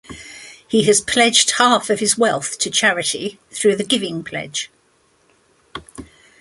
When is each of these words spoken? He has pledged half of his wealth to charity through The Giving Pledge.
He 0.67 0.81
has 0.85 0.99
pledged 0.99 1.51
half 1.59 1.91
of 1.91 1.99
his 1.99 2.17
wealth 2.17 2.57
to 2.57 2.71
charity 2.71 3.37
through 3.51 3.75
The 3.75 3.83
Giving 3.83 4.23
Pledge. 4.23 4.71